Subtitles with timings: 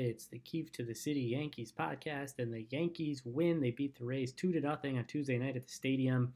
[0.00, 3.60] It's the Keefe to the City Yankees podcast, and the Yankees win.
[3.60, 6.32] They beat the Rays two to nothing on Tuesday night at the stadium.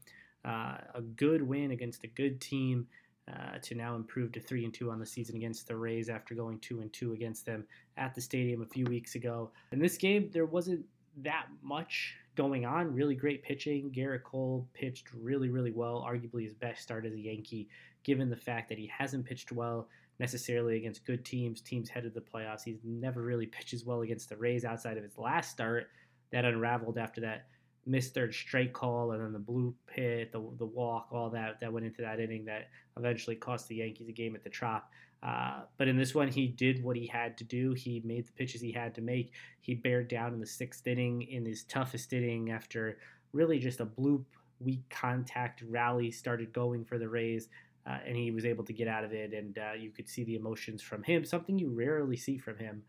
[0.47, 2.85] Uh, a good win against a good team
[3.27, 6.35] uh, to now improve to three and two on the season against the Rays after
[6.35, 7.65] going two and two against them
[7.97, 9.49] at the stadium a few weeks ago.
[9.71, 10.85] In this game, there wasn't
[11.23, 12.93] that much going on.
[12.93, 13.89] Really great pitching.
[13.89, 16.05] Gerrit Cole pitched really, really well.
[16.07, 17.67] Arguably his best start as a Yankee,
[18.03, 19.87] given the fact that he hasn't pitched well
[20.19, 22.63] necessarily against good teams, teams headed the playoffs.
[22.63, 25.87] He's never really pitches well against the Rays outside of his last start
[26.31, 27.47] that unraveled after that
[27.85, 31.71] missed third straight call and then the blue pit, the, the walk, all that that
[31.71, 34.89] went into that inning that eventually cost the Yankees a game at the Trop.
[35.21, 37.73] Uh, but in this one, he did what he had to do.
[37.73, 39.33] He made the pitches he had to make.
[39.61, 42.97] He bared down in the sixth inning in his toughest inning after
[43.33, 44.23] really just a bloop
[44.59, 47.49] weak contact rally started going for the Rays
[47.87, 49.33] uh, and he was able to get out of it.
[49.33, 52.83] And uh, you could see the emotions from him, something you rarely see from him,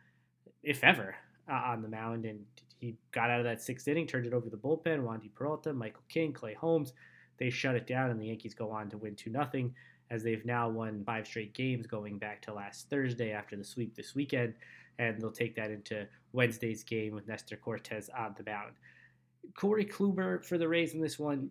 [0.63, 1.17] if ever,
[1.51, 2.25] uh, on the mound.
[2.25, 2.41] And
[2.79, 5.03] he got out of that sixth inning, turned it over to the bullpen.
[5.03, 6.93] Wandy Peralta, Michael King, Clay Holmes,
[7.39, 9.75] they shut it down, and the Yankees go on to win two nothing.
[10.09, 13.97] As they've now won five straight games going back to last Thursday after the sweep
[13.97, 14.55] this weekend,
[15.01, 18.75] and they'll take that into Wednesday's game with Nestor Cortes on the mound.
[19.57, 21.51] Corey Kluber for the Rays in this one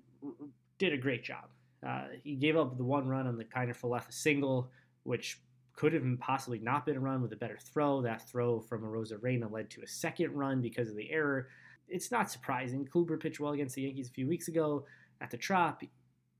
[0.78, 1.50] did a great job.
[1.86, 4.72] Uh, he gave up the one run on the Kiner Falefa single,
[5.03, 5.39] which
[5.75, 8.02] could have possibly not been a run with a better throw.
[8.02, 11.50] That throw from Arozarena led to a second run because of the error.
[11.88, 12.88] It's not surprising.
[12.88, 14.86] Kluber pitched well against the Yankees a few weeks ago
[15.22, 15.83] at the Trop.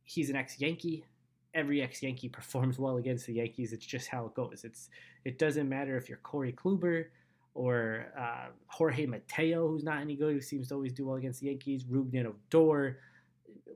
[0.03, 1.05] He's an ex-Yankee.
[1.53, 3.73] Every ex-Yankee performs well against the Yankees.
[3.73, 4.63] It's just how it goes.
[4.63, 4.89] It's
[5.25, 7.05] it doesn't matter if you're Corey Kluber
[7.53, 11.41] or uh, Jorge Mateo, who's not any good, who seems to always do well against
[11.41, 11.83] the Yankees.
[11.83, 12.97] Rougned Odor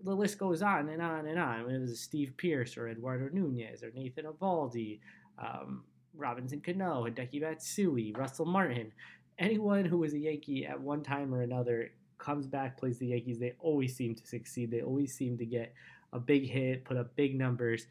[0.03, 1.69] the list goes on and on and on.
[1.69, 4.99] It was Steve Pearce or Eduardo Nunez or Nathan Eovaldi,
[5.37, 5.83] um,
[6.15, 8.91] Robinson Cano, Hideki Matsui, Russell Martin.
[9.37, 13.39] Anyone who was a Yankee at one time or another comes back, plays the Yankees.
[13.39, 14.71] They always seem to succeed.
[14.71, 15.73] They always seem to get
[16.13, 17.87] a big hit, put up big numbers.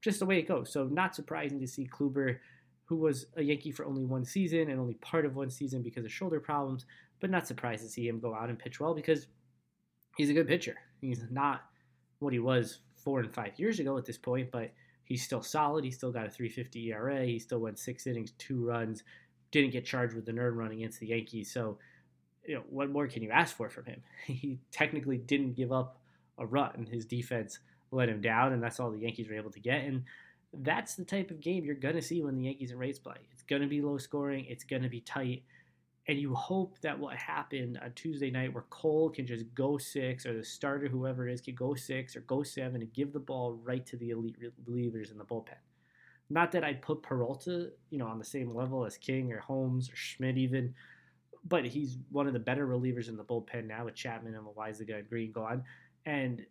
[0.00, 0.72] Just the way it goes.
[0.72, 2.38] So not surprising to see Kluber,
[2.84, 6.04] who was a Yankee for only one season and only part of one season because
[6.04, 6.86] of shoulder problems,
[7.20, 9.26] but not surprised to see him go out and pitch well because
[10.16, 10.76] he's a good pitcher.
[11.00, 11.62] He's not
[12.18, 14.70] what he was four and five years ago at this point, but
[15.04, 15.84] he's still solid.
[15.84, 17.24] He's still got a 350 ERA.
[17.24, 19.02] He still went six innings, two runs,
[19.50, 21.52] didn't get charged with the nerd run against the Yankees.
[21.52, 21.78] So,
[22.46, 24.02] you know, what more can you ask for from him?
[24.26, 25.98] He technically didn't give up
[26.38, 26.88] a run.
[26.90, 27.58] His defense
[27.90, 29.84] let him down, and that's all the Yankees were able to get.
[29.84, 30.04] And
[30.52, 33.16] that's the type of game you're going to see when the Yankees and Rays play.
[33.32, 34.46] It's going to be low scoring.
[34.48, 35.42] It's going to be tight
[36.08, 40.26] and you hope that what happened on Tuesday night, where Cole can just go six,
[40.26, 43.20] or the starter, whoever it is, can go six or go seven and give the
[43.20, 44.36] ball right to the elite
[44.68, 45.54] relievers in the bullpen.
[46.28, 49.90] Not that I'd put Peralta, you know, on the same level as King or Holmes
[49.90, 50.74] or Schmidt even,
[51.44, 54.98] but he's one of the better relievers in the bullpen now with Chapman and Loaisiga
[54.98, 55.62] and Green gone,
[56.06, 56.44] and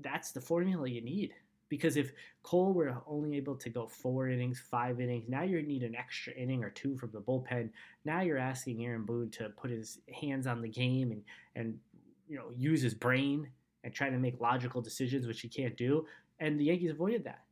[0.00, 1.34] that's the formula you need.
[1.68, 2.12] Because if
[2.42, 6.32] Cole were only able to go four innings, five innings, now you need an extra
[6.32, 7.70] inning or two from the bullpen.
[8.04, 11.22] Now you're asking Aaron Boone to put his hands on the game and
[11.56, 11.78] and
[12.26, 13.48] you know use his brain
[13.84, 16.06] and try to make logical decisions, which he can't do.
[16.40, 17.44] And the Yankees avoided that.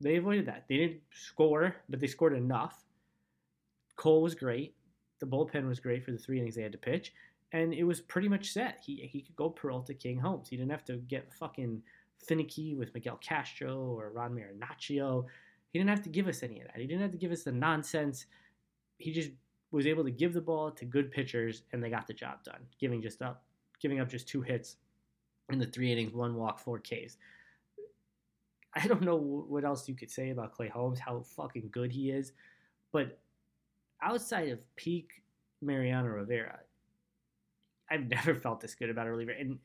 [0.00, 0.64] They avoided that.
[0.68, 2.84] They didn't score, but they scored enough.
[3.96, 4.74] Cole was great.
[5.20, 7.12] The bullpen was great for the three innings they had to pitch,
[7.52, 8.80] and it was pretty much set.
[8.84, 10.48] He he could go Peralta, to King, Holmes.
[10.48, 11.82] He didn't have to get fucking
[12.26, 15.24] finicky with Miguel Castro or Ron Marinaccio.
[15.72, 16.76] He didn't have to give us any of that.
[16.76, 18.26] He didn't have to give us the nonsense.
[18.98, 19.30] He just
[19.70, 22.60] was able to give the ball to good pitchers, and they got the job done,
[22.80, 23.44] giving just up,
[23.80, 24.76] giving up just two hits
[25.50, 27.16] in the three innings, one walk, four Ks.
[28.74, 32.10] I don't know what else you could say about Clay Holmes, how fucking good he
[32.10, 32.32] is,
[32.92, 33.18] but
[34.02, 35.22] outside of peak
[35.60, 36.60] Mariano Rivera,
[37.90, 39.32] I've never felt this good about a reliever.
[39.32, 39.58] And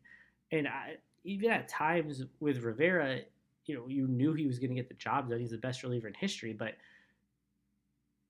[0.51, 3.19] and I, even at times with Rivera,
[3.65, 5.39] you know, you knew he was going to get the job done.
[5.39, 6.75] He's the best reliever in history, but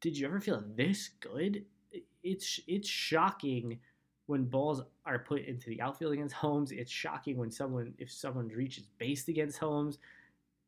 [0.01, 1.66] did you ever feel this good?
[2.23, 3.79] It's it's shocking
[4.28, 6.72] when balls are put into the outfield against Holmes.
[6.72, 9.99] It's shocking when someone if someone reaches base against Holmes.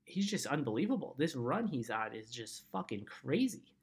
[0.06, 1.16] He's just unbelievable.
[1.18, 3.74] This run he's on is just fucking crazy.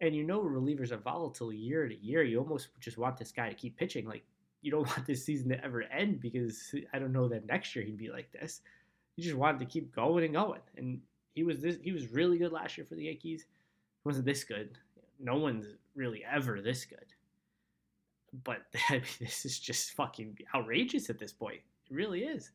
[0.00, 2.22] And you know relievers are volatile year to year.
[2.22, 4.06] You almost just want this guy to keep pitching.
[4.06, 4.24] Like
[4.62, 7.84] you don't want this season to ever end because I don't know that next year
[7.84, 8.60] he'd be like this.
[9.16, 11.00] You just wanted to keep going and going, and
[11.34, 11.76] he was this.
[11.82, 13.46] He was really good last year for the Yankees.
[14.02, 14.78] He wasn't this good.
[15.18, 17.06] No one's really ever this good.
[18.44, 21.60] But I mean, this is just fucking outrageous at this point.
[21.90, 22.50] It really is.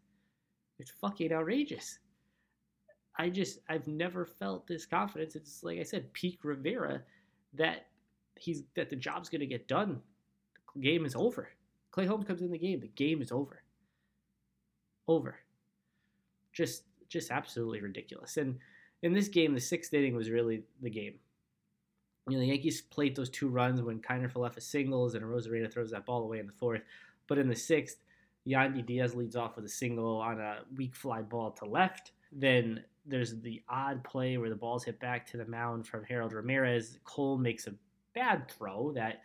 [0.79, 1.99] It's fucking outrageous.
[3.17, 5.35] I just I've never felt this confidence.
[5.35, 7.01] It's like I said, peak Rivera,
[7.53, 7.87] that
[8.35, 10.01] he's that the job's to get done.
[10.75, 11.49] The game is over.
[11.91, 12.79] Clay Holmes comes in the game.
[12.79, 13.63] The game is over.
[15.07, 15.35] Over.
[16.53, 18.37] Just just absolutely ridiculous.
[18.37, 18.57] And
[19.03, 21.15] in this game, the sixth inning was really the game.
[22.29, 25.91] You know, the Yankees played those two runs when Kiner Falefa singles and Arozarena throws
[25.91, 26.81] that ball away in the fourth.
[27.27, 27.97] But in the sixth,
[28.47, 32.11] Yandy Diaz leads off with a single on a weak fly ball to left.
[32.31, 36.33] Then there's the odd play where the ball's hit back to the mound from Harold
[36.33, 36.99] Ramirez.
[37.03, 37.73] Cole makes a
[38.13, 39.21] bad throw that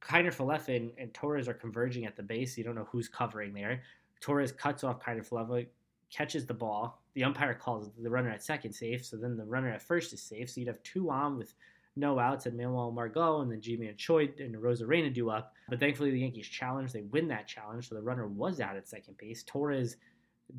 [0.00, 2.56] Kiner Falefa and, and Torres are converging at the base.
[2.56, 3.82] You don't know who's covering there.
[4.20, 5.66] Torres cuts off Kiner Falefa,
[6.10, 7.02] catches the ball.
[7.14, 10.22] The umpire calls the runner at second safe, so then the runner at first is
[10.22, 10.50] safe.
[10.50, 11.54] So you'd have two on with
[11.96, 15.54] no outs and Manuel Margot and then Ji-Man Choi and Arozarena do up.
[15.68, 16.92] But thankfully the Yankees challenge.
[16.92, 19.42] They win that challenge, so the runner was out at second base.
[19.42, 19.96] Torres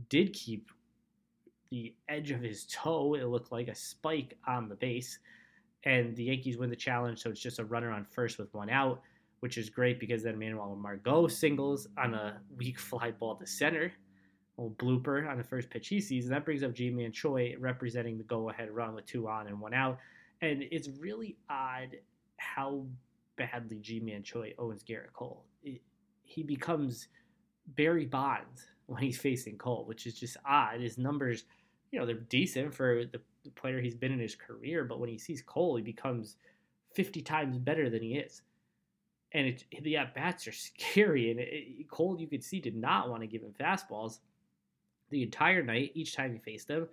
[0.10, 0.70] did keep
[1.72, 3.16] the edge of his toe.
[3.16, 5.20] It looked like a spike on the base.
[5.84, 8.70] And the Yankees win the challenge, so it's just a runner on first with one
[8.70, 9.02] out,
[9.42, 13.92] which is great because then Manuel Margot singles on a weak fly ball to center.
[14.58, 16.26] A little blooper on the first pitch he sees.
[16.26, 19.60] And that brings up Ji-Man Choi representing the go ahead run with two on and
[19.60, 19.98] one out.
[20.42, 21.98] And it's really odd
[22.38, 22.86] how
[23.38, 25.46] badly Ji-Man Choi owns Gerrit Cole.
[25.64, 25.82] It,
[26.24, 27.08] he becomes
[27.76, 30.82] Barry Bonds when he's facing Cole, which is just odd.
[30.82, 31.46] His numbers,
[31.92, 35.10] you know, they're decent for the, the player he's been in his career, but when
[35.10, 36.36] he sees Cole, he becomes
[36.94, 38.42] 50 times better than he is.
[39.34, 41.32] And it, the at bats are scary.
[41.32, 44.20] And it, Cole, you could see, did not want to give him fastballs
[45.10, 46.88] the entire night, each time he faced him,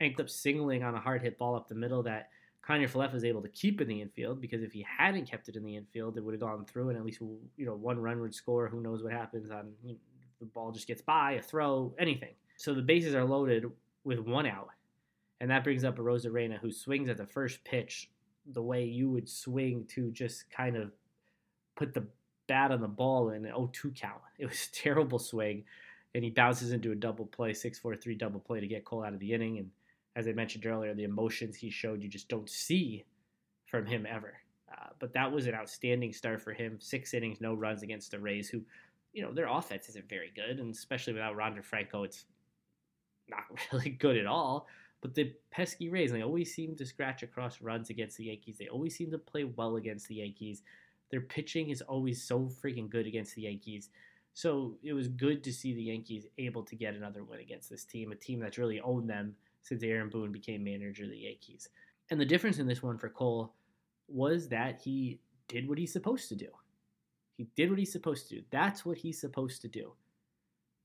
[0.00, 2.30] and kept singling on a hard hit ball up the middle that
[2.68, 5.56] Kiner Falefa was able to keep in the infield because if he hadn't kept it
[5.56, 8.20] in the infield, it would have gone through and at least you know one run
[8.20, 8.68] would score.
[8.68, 9.98] Who knows what happens on you know,
[10.40, 12.34] the ball just gets by a throw, anything.
[12.56, 13.64] So the bases are loaded
[14.04, 14.68] with one out,
[15.40, 18.10] and that brings up Arozarena who swings at the first pitch
[18.52, 20.92] the way you would swing to just kind of
[21.78, 22.06] put the
[22.48, 24.20] bat on the ball in an 0-2 count.
[24.38, 25.64] It was a terrible swing,
[26.14, 29.20] and he bounces into a double play, 6-4-3 double play to get Cole out of
[29.20, 29.70] the inning and
[30.18, 33.04] as I mentioned earlier, the emotions he showed you just don't see
[33.66, 34.34] from him ever.
[34.70, 36.76] Uh, but that was an outstanding start for him.
[36.80, 38.62] Six innings, no runs against the Rays, who,
[39.12, 42.24] you know, their offense isn't very good, and especially without Wander Franco, it's
[43.28, 44.66] not really good at all.
[45.00, 48.58] But the pesky Rays, they always seem to scratch across runs against the Yankees.
[48.58, 50.62] They always seem to play well against the Yankees.
[51.10, 53.90] Their pitching is always so freaking good against the Yankees.
[54.34, 57.84] So it was good to see the Yankees able to get another win against this
[57.84, 61.68] team, a team that's really owned them since Aaron Boone became manager of the Yankees.
[62.10, 63.52] And the difference in this one for Cole
[64.08, 66.48] was that he did what he's supposed to do.
[67.36, 68.42] He did what he's supposed to do.
[68.50, 69.92] That's what he's supposed to do.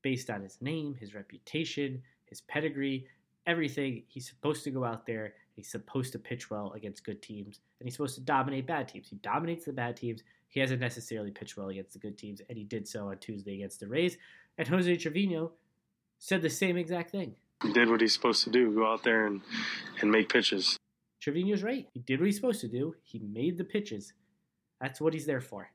[0.02, 3.06] Based on his name, his reputation, his pedigree,
[3.46, 5.34] everything, he's supposed to go out there.
[5.54, 9.08] He's supposed to pitch well against good teams, and he's supposed to dominate bad teams.
[9.08, 10.22] He dominates the bad teams.
[10.48, 13.54] He hasn't necessarily pitched well against the good teams, and he did so on Tuesday
[13.54, 14.18] against the Rays.
[14.58, 15.52] And Jose Trevino
[16.18, 19.26] said the same exact thing He did what he's supposed to do go out there
[19.26, 19.42] and,
[20.00, 20.76] and make pitches.
[21.20, 21.88] Trevino's right.
[21.92, 22.94] He did what he's supposed to do.
[23.02, 24.12] He made the pitches.
[24.80, 25.70] That's what he's there for.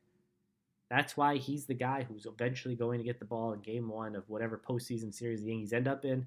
[0.89, 4.15] That's why he's the guy who's eventually going to get the ball in game one
[4.15, 6.25] of whatever postseason series the Yankees end up in.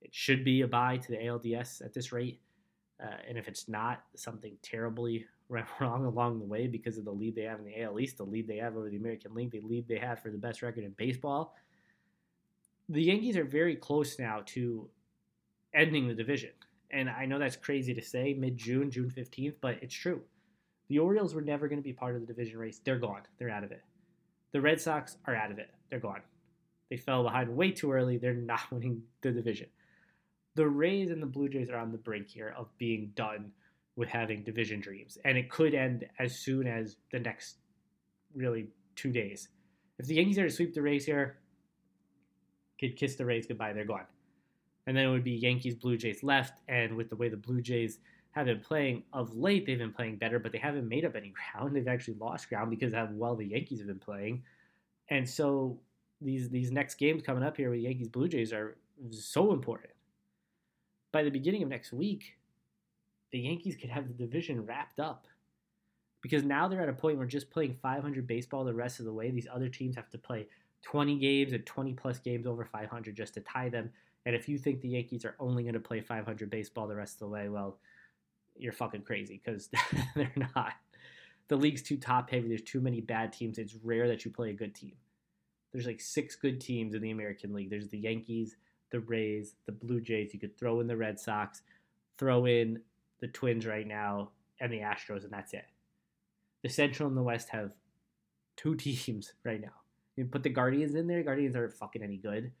[0.00, 2.40] It should be a bye to the ALDS at this rate.
[3.02, 5.26] Uh, and if it's not, something terribly
[5.80, 8.24] wrong along the way because of the lead they have in the AL East, the
[8.24, 10.84] lead they have over the American League, the lead they have for the best record
[10.84, 11.54] in baseball
[12.88, 14.88] the Yankees are very close now to
[15.74, 16.50] ending the division.
[16.90, 20.20] And I know that's crazy to say mid June, June 15th, but it's true.
[20.88, 22.80] The Orioles were never going to be part of the division race.
[22.84, 23.22] They're gone.
[23.38, 23.82] They're out of it.
[24.52, 25.70] The Red Sox are out of it.
[25.88, 26.20] They're gone.
[26.90, 28.18] They fell behind way too early.
[28.18, 29.68] They're not winning the division.
[30.54, 33.52] The Rays and the Blue Jays are on the brink here of being done
[33.96, 35.18] with having division dreams.
[35.24, 37.56] And it could end as soon as the next,
[38.34, 39.48] really, two days.
[39.98, 41.38] If the Yankees are to sweep the Rays here,
[42.78, 43.72] could kiss the Rays goodbye.
[43.72, 44.06] They're gone.
[44.86, 46.60] And then it would be Yankees, Blue Jays left.
[46.68, 47.98] And with the way the Blue Jays
[48.32, 51.32] have been playing of late, they've been playing better, but they haven't made up any
[51.32, 51.76] ground.
[51.76, 54.42] They've actually lost ground because of how well the Yankees have been playing.
[55.08, 55.78] And so
[56.20, 58.76] these these next games coming up here with the Yankees Blue Jays are
[59.10, 59.92] so important.
[61.12, 62.36] By the beginning of next week,
[63.30, 65.26] the Yankees could have the division wrapped up.
[66.22, 69.12] Because now they're at a point where just playing 500 baseball the rest of the
[69.12, 70.46] way, these other teams have to play
[70.82, 73.90] 20 games and 20 plus games over 500 just to tie them.
[74.24, 77.14] And if you think the Yankees are only going to play 500 baseball the rest
[77.14, 77.78] of the way, well,
[78.56, 79.68] you're fucking crazy because
[80.14, 80.74] they're not.
[81.48, 82.48] The league's too top heavy.
[82.48, 83.58] There's too many bad teams.
[83.58, 84.92] It's rare that you play a good team.
[85.72, 87.70] There's like six good teams in the American League.
[87.70, 88.56] There's the Yankees,
[88.92, 90.32] the Rays, the Blue Jays.
[90.32, 91.62] You could throw in the Red Sox,
[92.18, 92.80] throw in
[93.20, 94.30] the Twins right now,
[94.60, 95.64] and the Astros, and that's it.
[96.62, 97.72] the Central and the West have
[98.56, 99.72] two teams right now.
[100.16, 101.22] You put the Guardians in there.
[101.22, 102.52] Guardians aren't fucking any good.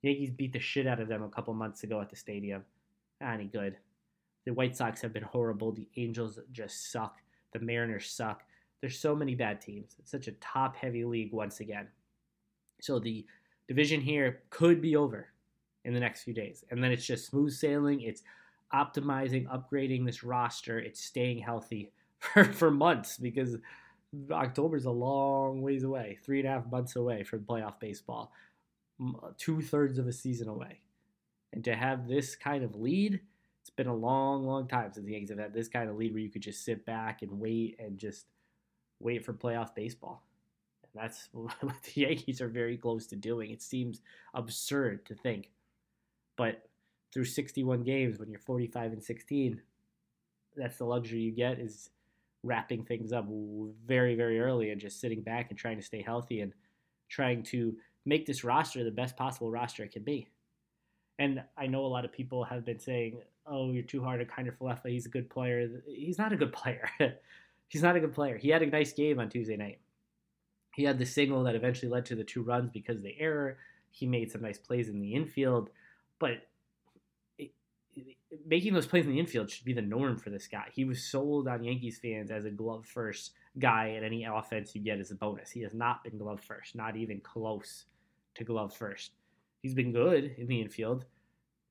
[0.00, 2.64] Yankees beat the shit out of them a couple months ago at the stadium.
[3.20, 3.76] Not any good.
[4.46, 5.70] The White Sox have been horrible.
[5.70, 7.18] The Angels just suck.
[7.52, 8.42] The Mariners suck.
[8.80, 9.94] There's so many bad teams.
[10.00, 11.86] It's such a top heavy league once again.
[12.80, 13.24] So the
[13.68, 15.28] division here could be over
[15.84, 16.64] in the next few days.
[16.70, 18.00] And then it's just smooth sailing.
[18.00, 18.22] It's
[18.74, 20.78] optimizing, upgrading this roster.
[20.78, 23.56] It's staying healthy for, for months because
[24.30, 28.32] October's a long ways away, three and a half months away from playoff baseball,
[29.38, 30.80] two thirds of a season away.
[31.52, 33.20] And to have this kind of lead,
[33.60, 36.12] it's been a long, long time since the Yankees have had this kind of lead
[36.12, 38.26] where you could just sit back and wait and just
[39.00, 40.22] wait for playoff baseball.
[40.82, 43.50] And that's what the Yankees are very close to doing.
[43.50, 44.00] It seems
[44.34, 45.50] absurd to think.
[46.36, 46.68] But
[47.12, 49.60] through 61 games, when you're 45 and 16,
[50.56, 51.90] that's the luxury you get is
[52.44, 53.26] wrapping things up
[53.86, 56.52] very, very early and just sitting back and trying to stay healthy and
[57.08, 60.26] trying to make this roster the best possible roster it can be.
[61.18, 64.26] And I know a lot of people have been saying, "Oh, you're too hard on
[64.26, 64.88] Kiner Falefa.
[64.88, 66.90] He's a good player." He's not a good player.
[67.68, 68.36] He's not a good player.
[68.36, 69.78] He had a nice game on Tuesday night.
[70.74, 73.58] He had the single that eventually led to the two runs because of the error.
[73.90, 75.70] He made some nice plays in the infield,
[76.22, 76.46] but
[78.46, 80.68] making those plays in the infield should be the norm for this guy.
[80.72, 84.80] He was sold on Yankees fans as a glove first guy, and any offense you
[84.80, 85.50] get is a bonus.
[85.50, 87.86] He has not been glove first, not even close
[88.36, 89.10] to glove first.
[89.62, 91.06] He's been good in the infield,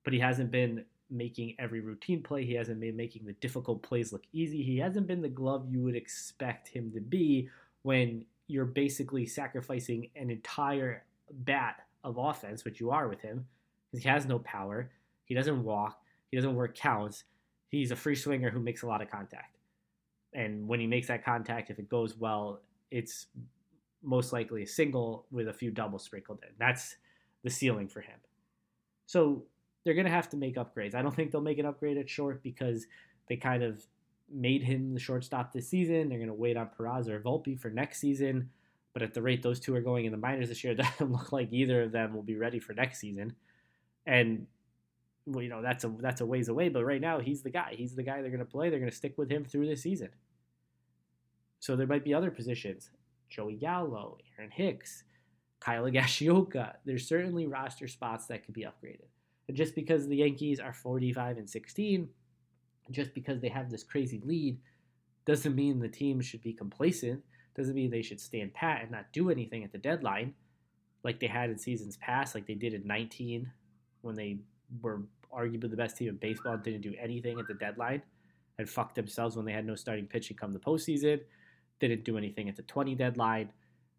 [0.04, 2.46] but he hasn't been making every routine play.
[2.46, 4.62] He hasn't been making the difficult plays look easy.
[4.64, 7.50] He hasn't been the glove you would expect him to be
[7.84, 13.48] when you're basically sacrificing an entire bat of offense, which you are with him.
[13.92, 14.90] He has no power.
[15.26, 16.02] He doesn't walk.
[16.30, 17.24] He doesn't work counts.
[17.70, 19.58] He's a free swinger who makes a lot of contact.
[20.34, 23.28] And when he makes that contact, if it goes well, it's
[24.04, 26.54] most likely a single with a few doubles sprinkled in.
[26.58, 26.96] That's
[27.44, 28.18] the ceiling for him.
[29.06, 29.44] So
[29.84, 30.96] they're going to have to make upgrades.
[30.96, 32.88] I don't think they'll make an upgrade at short because
[33.28, 33.84] they kind of
[34.34, 36.10] made him the shortstop this season.
[36.10, 38.50] They're going to wait on Peraza or Volpe for next season.
[38.94, 41.12] But at the rate those two are going in the minors this year, it doesn't
[41.12, 43.36] look like either of them will be ready for next season.
[44.06, 44.48] And
[45.26, 46.70] well, you know that's a that's a ways away.
[46.70, 47.76] But right now, he's the guy.
[47.78, 48.70] He's the guy they're going to play.
[48.70, 50.10] They're going to stick with him through this season.
[51.60, 52.90] So there might be other positions:
[53.30, 55.04] Joey Gallo, Aaron Hicks,
[55.60, 56.76] Kyle Higashioka.
[56.86, 59.08] There's certainly roster spots that could be upgraded.
[59.48, 62.08] And just because the Yankees are 45 and 16,
[62.90, 64.60] just because they have this crazy lead,
[65.26, 67.22] doesn't mean the team should be complacent.
[67.56, 70.34] Doesn't mean they should stand pat and not do anything at the deadline,
[71.04, 73.52] like they had in seasons past, like they did in 19
[74.02, 74.40] when they
[74.82, 75.02] were
[75.34, 78.02] arguably the best team in baseball and didn't do anything at the deadline
[78.58, 81.20] and fucked themselves when they had no starting pitching come the postseason.
[81.80, 83.52] Didn't do anything at the 20 deadline.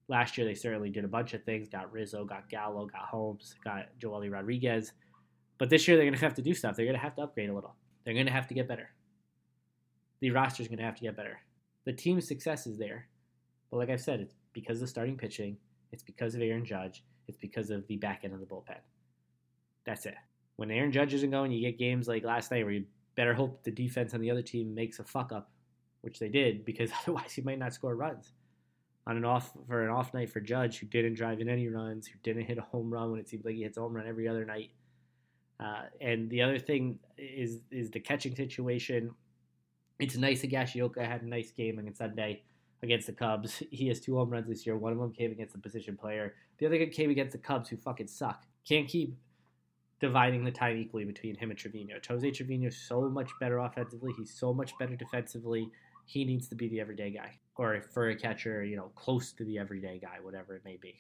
[0.08, 1.68] Last year, they certainly did a bunch of things.
[1.68, 4.92] Got Rizzo, got Gallo, got Holmes, got Joely Rodriguez.
[5.58, 6.76] But this year, they're going to have to do stuff.
[6.76, 7.74] They're going to have to upgrade a little.
[8.04, 8.90] They're going to have to get better.
[10.20, 11.40] The roster is going to have to get better.
[11.84, 13.08] The team's success is there.
[13.70, 15.56] But like I've said, it's because of starting pitching.
[15.92, 17.04] It's because of Aaron Judge.
[17.26, 18.78] It's because of the back end of the bullpen.
[19.84, 20.14] That's it
[20.56, 22.84] when Aaron Judge isn't going, you get games like last night where you
[23.16, 25.50] better hope the defense on the other team makes a fuck up,
[26.02, 28.32] which they did, because otherwise you might not score runs.
[29.08, 32.06] On an off for an off night for Judge, who didn't drive in any runs,
[32.06, 34.06] who didn't hit a home run when it seems like he hits a home run
[34.06, 34.70] every other night.
[35.58, 39.10] Uh, and the other thing is is the catching situation.
[39.98, 42.44] It's nice that Gashioka had a nice game against Sunday
[42.84, 43.60] against the Cubs.
[43.72, 44.76] He has two home runs this year.
[44.76, 46.34] One of them came against the position player.
[46.58, 48.44] The other came against the Cubs, who fucking suck.
[48.64, 49.16] Can't keep
[50.02, 51.94] dividing the time equally between him and Trevino.
[52.06, 54.12] Jose Trevino is so much better offensively.
[54.18, 55.70] He's so much better defensively.
[56.06, 59.44] He needs to be the everyday guy, or for a catcher, you know, close to
[59.44, 60.96] the everyday guy, whatever it may be.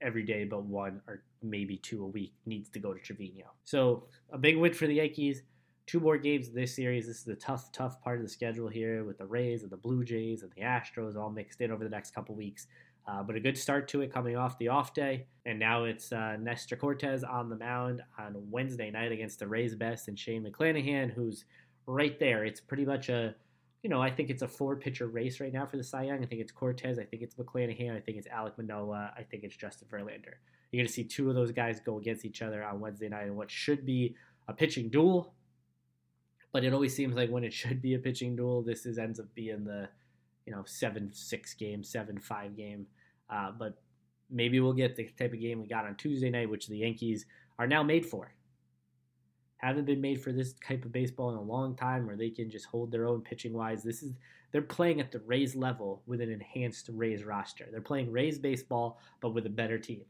[0.00, 3.44] Every day, but one or maybe two a week needs to go to Trevino.
[3.64, 5.42] So a big win for the Yankees.
[5.86, 7.06] Two more games this series.
[7.06, 9.76] This is the tough, tough part of the schedule here with the Rays and the
[9.76, 12.66] Blue Jays and the Astros all mixed in over the next couple weeks.
[13.08, 15.26] Uh, but a good start to it coming off the off day.
[15.46, 19.74] And now it's uh, Nestor Cortes on the mound on Wednesday night against the Rays
[19.74, 21.46] best and Shane McClanahan, who's
[21.86, 22.44] right there.
[22.44, 23.34] It's pretty much a,
[23.82, 26.22] you know, I think it's a four pitcher race right now for the Cy Young.
[26.22, 26.98] I think it's Cortes.
[26.98, 27.96] I think it's McClanahan.
[27.96, 29.14] I think it's Alek Manoah.
[29.16, 30.34] I think it's Justin Verlander.
[30.70, 33.26] You're going to see two of those guys go against each other on Wednesday night
[33.26, 34.16] in what should be
[34.48, 35.32] a pitching duel.
[36.52, 39.18] But it always seems like when it should be a pitching duel, this is ends
[39.18, 39.88] up being the,
[40.44, 42.86] you know, seven six game, seven five game.
[43.30, 43.78] Uh, but
[44.30, 47.26] maybe we'll get the type of game we got on Tuesday night, which the Yankees
[47.58, 48.32] are now made for.
[49.58, 52.48] Haven't been made for this type of baseball in a long time, where they can
[52.48, 53.82] just hold their own pitching wise.
[53.82, 54.14] This is
[54.52, 57.66] they're playing at the Rays level with an enhanced Rays roster.
[57.70, 60.04] They're playing Rays baseball, but with a better team.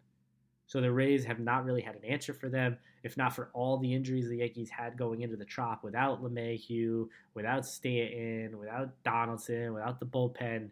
[0.67, 2.77] So the Rays have not really had an answer for them.
[3.03, 7.09] If not for all the injuries the Yankees had going into the trop without LeMahieu,
[7.33, 10.69] without Stanton, without Donaldson, without the bullpen,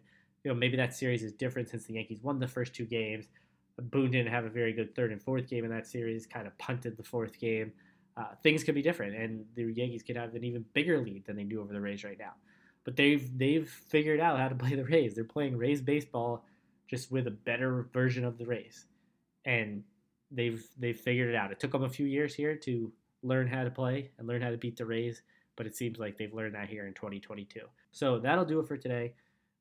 [0.47, 3.25] you know, maybe that series is different since the Yankees won the first two games.
[3.77, 6.57] Boone didn't have a very good third and fourth game in that series, kind of
[6.57, 7.73] punted the fourth game.
[8.15, 11.35] Uh, things could be different, and the Yankees could have an even bigger lead than
[11.35, 12.31] they do over the Rays right now.
[12.85, 15.15] But they've they've figured out how to play the Rays.
[15.15, 16.45] They're playing Rays baseball
[16.87, 18.85] just with a better version of the Rays
[19.47, 19.83] and
[20.31, 21.51] they've they've figured it out.
[21.51, 22.91] It took them a few years here to
[23.23, 25.23] learn how to play and learn how to beat the Rays,
[25.55, 27.61] but it seems like they've learned that here in 2022.
[27.91, 29.13] So that'll do it for today.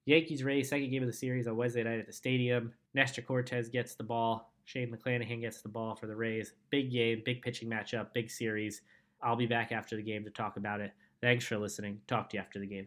[0.06, 2.72] Yankees Rays second game of the series on Wednesday night at the stadium.
[2.94, 4.52] Nestor Cortes gets the ball.
[4.64, 6.52] Shane McClanahan gets the ball for the Rays.
[6.70, 8.82] Big game, big pitching matchup, big series.
[9.22, 10.92] I'll be back after the game to talk about it.
[11.20, 12.00] Thanks for listening.
[12.06, 12.84] Talk to you after the game.